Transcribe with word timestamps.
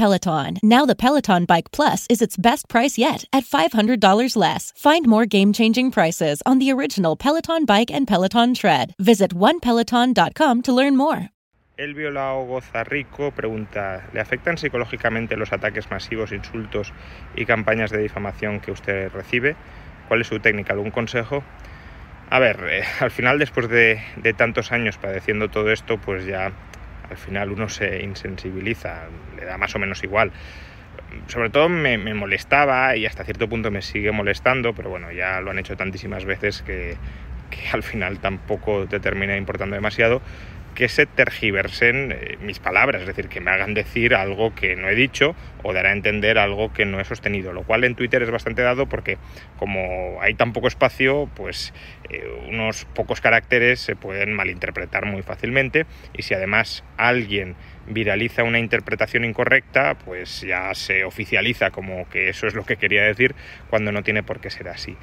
Peloton. 0.00 0.58
Now 0.62 0.86
the 0.86 0.94
Peloton 0.94 1.44
Bike 1.44 1.70
Plus 1.72 2.06
is 2.08 2.22
its 2.22 2.38
best 2.38 2.70
price 2.70 2.96
yet 2.96 3.26
at 3.34 3.44
$500 3.44 4.34
less. 4.34 4.72
Find 4.74 5.06
more 5.06 5.26
game-changing 5.26 5.90
prices 5.90 6.40
on 6.46 6.58
the 6.58 6.72
original 6.72 7.16
Peloton 7.16 7.66
Bike 7.66 7.90
and 7.90 8.08
Peloton 8.08 8.54
Tread. 8.54 8.94
Visit 8.98 9.34
onepeloton.com 9.34 10.62
to 10.62 10.72
learn 10.72 10.96
more. 10.96 11.28
Pregunta, 13.36 14.08
¿le 14.14 14.20
afectan 14.20 14.56
psicológicamente 14.56 15.36
los 15.36 15.52
ataques 15.52 15.90
masivos, 15.90 16.32
insultos 16.32 16.94
y 17.36 17.44
campañas 17.44 17.90
de 17.90 17.98
difamación 17.98 18.60
que 18.60 18.70
usted 18.70 19.12
recibe? 19.12 19.54
¿Cuál 20.08 20.22
es 20.22 20.28
su 20.28 20.40
técnica? 20.40 20.72
¿Algún 20.72 20.92
consejo? 20.92 21.44
A 22.30 22.38
ver, 22.38 22.56
eh, 22.70 22.84
al 23.00 23.10
final 23.10 23.38
después 23.38 23.68
de, 23.68 24.00
de 24.16 24.32
tantos 24.32 24.72
años 24.72 24.96
padeciendo 24.96 25.50
todo 25.50 25.70
esto, 25.70 25.98
pues 25.98 26.24
ya 26.24 26.52
al 27.10 27.16
final 27.16 27.50
uno 27.50 27.68
se 27.68 28.02
insensibiliza, 28.02 29.08
le 29.36 29.44
da 29.44 29.58
más 29.58 29.74
o 29.74 29.78
menos 29.78 30.02
igual. 30.04 30.32
Sobre 31.26 31.50
todo 31.50 31.68
me, 31.68 31.98
me, 31.98 32.14
molestaba 32.14 32.96
y 32.96 33.06
hasta 33.06 33.24
cierto 33.24 33.48
punto 33.48 33.70
me 33.70 33.82
sigue 33.82 34.12
molestando, 34.12 34.74
pero 34.74 34.90
bueno, 34.90 35.10
ya 35.12 35.40
lo 35.40 35.50
han 35.50 35.58
hecho 35.58 35.76
tantísimas 35.76 36.24
veces 36.24 36.62
que, 36.62 36.96
que 37.50 37.68
al 37.72 37.82
final 37.82 38.20
tampoco 38.20 38.86
te 38.86 39.00
termina 39.00 39.36
importando 39.36 39.74
demasiado 39.74 40.22
que 40.74 40.88
se 40.88 41.06
tergiversen 41.06 42.12
eh, 42.12 42.38
mis 42.40 42.58
palabras, 42.58 43.02
es 43.02 43.06
decir, 43.06 43.28
que 43.28 43.40
me 43.40 43.50
hagan 43.50 43.74
decir 43.74 44.14
algo 44.14 44.54
que 44.54 44.76
no 44.76 44.88
he 44.88 44.94
dicho 44.94 45.34
o 45.62 45.72
dar 45.72 45.86
a 45.86 45.92
entender 45.92 46.38
algo 46.38 46.72
que 46.72 46.86
no 46.86 47.00
he 47.00 47.04
sostenido, 47.04 47.52
lo 47.52 47.64
cual 47.64 47.84
en 47.84 47.94
Twitter 47.94 48.22
es 48.22 48.30
bastante 48.30 48.62
dado 48.62 48.86
porque 48.86 49.18
como 49.58 50.18
hay 50.22 50.34
tan 50.34 50.52
poco 50.52 50.68
espacio, 50.68 51.28
pues 51.34 51.74
eh, 52.08 52.24
unos 52.48 52.86
pocos 52.94 53.20
caracteres 53.20 53.80
se 53.80 53.96
pueden 53.96 54.32
malinterpretar 54.32 55.06
muy 55.06 55.22
fácilmente 55.22 55.86
y 56.16 56.22
si 56.22 56.34
además 56.34 56.84
alguien 56.96 57.56
viraliza 57.86 58.44
una 58.44 58.58
interpretación 58.58 59.24
incorrecta, 59.24 59.96
pues 59.98 60.42
ya 60.42 60.72
se 60.74 61.04
oficializa 61.04 61.70
como 61.70 62.08
que 62.08 62.28
eso 62.28 62.46
es 62.46 62.54
lo 62.54 62.64
que 62.64 62.76
quería 62.76 63.02
decir 63.02 63.34
cuando 63.68 63.90
no 63.92 64.02
tiene 64.02 64.22
por 64.22 64.40
qué 64.40 64.50
ser 64.50 64.68
así. 64.68 64.96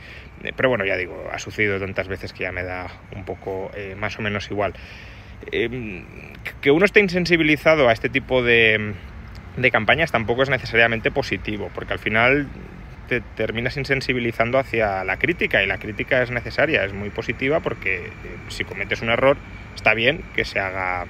Eh, 0.44 0.54
pero 0.56 0.70
bueno, 0.70 0.86
ya 0.86 0.96
digo, 0.96 1.30
ha 1.32 1.40
sucedido 1.40 1.80
tantas 1.80 2.08
veces 2.08 2.34
que 2.34 2.44
ya 2.44 2.52
me 2.52 2.64
da 2.64 2.88
un 3.16 3.26
poco 3.26 3.72
más 3.98 4.18
o 4.18 4.22
menos 4.22 4.50
igual. 4.50 4.74
Eh, 5.52 6.04
que 6.62 6.72
uno 6.72 6.86
esté 6.86 7.00
insensibilizado 7.00 7.90
a 7.90 7.94
este 7.94 8.10
tipo 8.10 8.42
de, 8.44 8.94
de 9.58 9.72
campañas 9.72 10.12
tampoco 10.12 10.44
es 10.44 10.50
necesariamente 10.50 11.12
positivo, 11.12 11.70
porque 11.74 11.94
al 11.94 12.00
final 12.00 12.48
te 13.08 13.22
terminas 13.22 13.78
insensibilizando 13.78 14.60
hacia 14.60 15.04
la 15.04 15.18
crítica 15.18 15.64
y 15.64 15.68
la 15.68 15.78
crítica 15.78 16.22
es 16.22 16.32
necesaria, 16.32 16.84
es 16.84 16.94
muy 16.94 17.10
positiva 17.10 17.62
porque 17.62 18.10
si 18.50 18.66
cometes 18.66 19.02
un 19.02 19.10
error 19.10 19.38
está 19.76 19.94
bien 19.94 20.22
que 20.36 20.46
se 20.46 20.60
haga, 20.60 21.06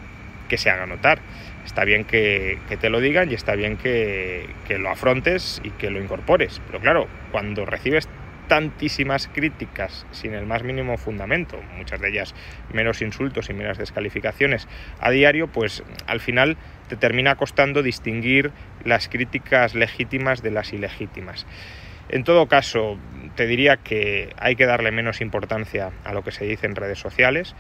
que 0.48 0.58
se 0.58 0.70
haga 0.70 0.86
notar, 0.86 1.20
está 1.66 1.84
bien 1.84 2.06
que, 2.06 2.60
que 2.70 2.78
te 2.78 2.90
lo 2.90 3.00
digan 3.00 3.32
y 3.32 3.34
está 3.34 3.56
bien 3.56 3.78
que, 3.78 4.48
que 4.68 4.78
lo 4.78 4.90
afrontes 4.90 5.60
y 5.64 5.72
que 5.72 5.90
lo 5.90 6.02
incorpores. 6.02 6.62
Pero 6.68 6.80
claro, 6.80 7.08
cuando 7.32 7.66
recibes 7.66 8.08
tantísimas 8.48 9.30
críticas 9.34 10.06
sin 10.12 10.34
el 10.34 10.46
más 10.46 10.64
mínimo 10.64 10.98
fundamento, 10.98 11.60
muchas 11.78 12.00
de 12.00 12.10
ellas 12.10 12.36
meros 12.74 13.02
insultos 13.02 13.50
y 13.50 13.54
meras 13.54 13.78
descalificaciones 13.78 14.68
a 15.00 15.12
diario, 15.12 15.48
pues 15.48 15.84
al 16.08 16.20
final 16.20 16.58
te 16.88 16.96
termina 16.96 17.36
costando 17.36 17.84
distinguir 17.84 18.52
las 18.84 19.10
críticas 19.10 19.76
legítimas 19.76 20.42
de 20.42 20.52
las 20.52 20.74
ilegítimas. 20.74 21.46
En 22.10 22.24
todo 22.24 22.48
caso, 22.48 22.98
te 23.36 23.48
diría 23.48 23.78
que 23.78 24.34
hay 24.38 24.56
que 24.56 24.66
darle 24.66 24.92
menos 24.92 25.20
importancia 25.20 25.92
a 26.06 26.14
lo 26.14 26.24
que 26.24 26.32
se 26.32 26.46
dice 26.46 26.66
en 26.66 26.76
redes 26.76 27.00
sociales 27.00 27.54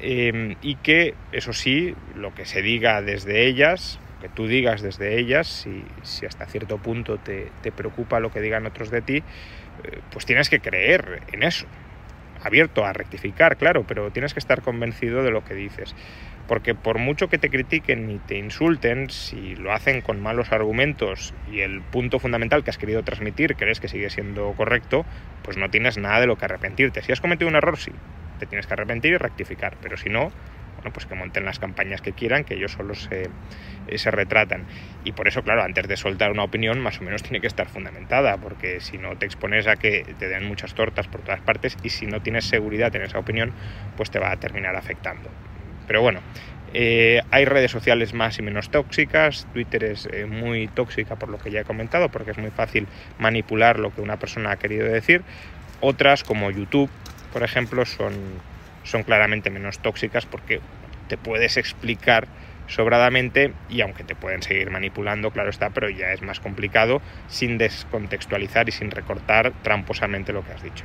eh, 0.00 0.56
y 0.62 0.76
que, 0.76 1.14
eso 1.32 1.52
sí, 1.52 1.94
lo 2.14 2.32
que 2.34 2.46
se 2.46 2.62
diga 2.62 3.02
desde 3.02 3.46
ellas, 3.46 3.98
que 4.20 4.28
tú 4.28 4.46
digas 4.46 4.82
desde 4.82 5.18
ellas, 5.18 5.46
si, 5.46 5.84
si 6.02 6.26
hasta 6.26 6.46
cierto 6.46 6.78
punto 6.78 7.18
te, 7.18 7.50
te, 7.62 7.72
preocupa 7.72 8.20
lo 8.20 8.30
que 8.30 8.40
digan 8.40 8.66
otros 8.66 8.90
de 8.90 9.02
ti, 9.02 9.16
eh, 9.16 10.00
pues 10.12 10.26
tienes 10.26 10.48
que 10.48 10.60
creer 10.60 11.22
en 11.32 11.42
eso. 11.42 11.66
Abierto 12.42 12.84
a 12.84 12.92
rectificar, 12.92 13.56
claro, 13.56 13.84
pero 13.86 14.10
tienes 14.10 14.32
que 14.32 14.40
estar 14.40 14.62
convencido 14.62 15.22
de 15.22 15.30
lo 15.30 15.44
que 15.44 15.54
dices. 15.54 15.94
Porque 16.48 16.74
por 16.74 16.98
mucho 16.98 17.28
que 17.28 17.38
te 17.38 17.50
critiquen 17.50 18.10
y 18.10 18.18
te 18.18 18.38
insulten, 18.38 19.10
si 19.10 19.54
lo 19.56 19.72
hacen 19.72 20.00
con 20.00 20.20
malos 20.20 20.50
argumentos 20.50 21.34
y 21.50 21.60
el 21.60 21.80
punto 21.80 22.18
fundamental 22.18 22.64
que 22.64 22.70
has 22.70 22.78
querido 22.78 23.02
transmitir 23.02 23.56
crees 23.56 23.78
que 23.78 23.88
sigue 23.88 24.10
siendo 24.10 24.52
correcto, 24.52 25.04
pues 25.44 25.58
no 25.58 25.70
tienes 25.70 25.98
nada 25.98 26.20
de 26.20 26.26
lo 26.26 26.36
que 26.36 26.46
arrepentirte. 26.46 27.02
Si 27.02 27.12
has 27.12 27.20
cometido 27.20 27.48
un 27.48 27.56
error, 27.56 27.78
sí, 27.78 27.92
te 28.38 28.46
tienes 28.46 28.66
que 28.66 28.72
arrepentir 28.72 29.12
y 29.12 29.16
rectificar, 29.18 29.76
pero 29.80 29.96
si 29.96 30.08
no, 30.08 30.32
bueno, 30.80 30.94
pues 30.94 31.04
que 31.04 31.14
monten 31.14 31.44
las 31.44 31.58
campañas 31.58 32.00
que 32.00 32.12
quieran, 32.12 32.44
que 32.44 32.54
ellos 32.54 32.72
solo 32.72 32.94
se, 32.94 33.28
se 33.94 34.10
retratan. 34.10 34.64
Y 35.04 35.12
por 35.12 35.28
eso, 35.28 35.42
claro, 35.42 35.62
antes 35.62 35.86
de 35.88 35.96
soltar 35.98 36.30
una 36.30 36.42
opinión, 36.42 36.80
más 36.80 37.00
o 37.00 37.04
menos 37.04 37.22
tiene 37.22 37.42
que 37.42 37.46
estar 37.46 37.68
fundamentada, 37.68 38.38
porque 38.38 38.80
si 38.80 38.96
no 38.96 39.16
te 39.16 39.26
expones 39.26 39.66
a 39.66 39.76
que 39.76 40.06
te 40.18 40.28
den 40.28 40.46
muchas 40.46 40.74
tortas 40.74 41.06
por 41.06 41.20
todas 41.20 41.40
partes 41.40 41.76
y 41.82 41.90
si 41.90 42.06
no 42.06 42.22
tienes 42.22 42.46
seguridad 42.46 42.94
en 42.96 43.02
esa 43.02 43.18
opinión, 43.18 43.52
pues 43.98 44.10
te 44.10 44.18
va 44.18 44.32
a 44.32 44.36
terminar 44.38 44.74
afectando. 44.74 45.28
Pero 45.86 46.00
bueno, 46.00 46.20
eh, 46.72 47.20
hay 47.30 47.44
redes 47.44 47.70
sociales 47.70 48.14
más 48.14 48.38
y 48.38 48.42
menos 48.42 48.70
tóxicas, 48.70 49.46
Twitter 49.52 49.84
es 49.84 50.08
eh, 50.10 50.24
muy 50.24 50.66
tóxica 50.68 51.16
por 51.16 51.28
lo 51.28 51.36
que 51.36 51.50
ya 51.50 51.60
he 51.60 51.64
comentado, 51.64 52.08
porque 52.08 52.30
es 52.30 52.38
muy 52.38 52.50
fácil 52.50 52.86
manipular 53.18 53.78
lo 53.78 53.94
que 53.94 54.00
una 54.00 54.16
persona 54.18 54.52
ha 54.52 54.56
querido 54.56 54.86
decir. 54.86 55.22
Otras, 55.82 56.24
como 56.24 56.50
YouTube, 56.50 56.88
por 57.32 57.42
ejemplo, 57.42 57.84
son 57.84 58.14
son 58.82 59.02
claramente 59.02 59.50
menos 59.50 59.78
tóxicas 59.78 60.26
porque 60.26 60.60
te 61.10 61.18
puedes 61.18 61.56
explicar 61.56 62.28
sobradamente 62.68 63.52
y 63.68 63.80
aunque 63.80 64.04
te 64.04 64.14
pueden 64.14 64.42
seguir 64.42 64.70
manipulando, 64.70 65.32
claro 65.32 65.50
está, 65.50 65.70
pero 65.70 65.90
ya 65.90 66.12
es 66.12 66.22
más 66.22 66.38
complicado 66.38 67.02
sin 67.26 67.58
descontextualizar 67.58 68.68
y 68.68 68.72
sin 68.72 68.92
recortar 68.92 69.52
tramposamente 69.62 70.32
lo 70.32 70.44
que 70.44 70.52
has 70.52 70.62
dicho. 70.62 70.84